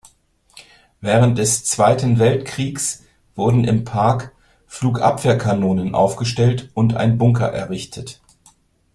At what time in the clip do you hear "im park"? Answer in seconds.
3.65-4.33